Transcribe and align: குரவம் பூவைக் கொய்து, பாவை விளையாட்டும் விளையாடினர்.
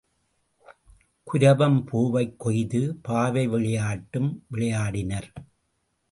குரவம் 1.33 1.85
பூவைக் 1.85 2.39
கொய்து, 2.39 2.95
பாவை 3.01 3.47
விளையாட்டும் 3.49 4.31
விளையாடினர். 4.51 5.29